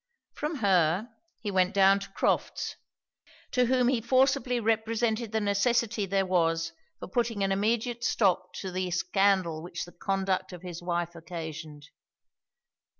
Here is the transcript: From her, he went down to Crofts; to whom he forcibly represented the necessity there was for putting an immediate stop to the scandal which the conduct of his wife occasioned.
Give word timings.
From 0.33 0.55
her, 0.55 1.09
he 1.41 1.51
went 1.51 1.75
down 1.75 1.99
to 1.99 2.11
Crofts; 2.13 2.75
to 3.51 3.65
whom 3.65 3.87
he 3.87 4.01
forcibly 4.01 4.59
represented 4.59 5.31
the 5.31 5.39
necessity 5.39 6.07
there 6.07 6.25
was 6.25 6.73
for 6.97 7.07
putting 7.07 7.43
an 7.43 7.51
immediate 7.51 8.03
stop 8.03 8.51
to 8.61 8.71
the 8.71 8.89
scandal 8.89 9.61
which 9.61 9.85
the 9.85 9.91
conduct 9.91 10.53
of 10.53 10.63
his 10.63 10.81
wife 10.81 11.13
occasioned. 11.13 11.85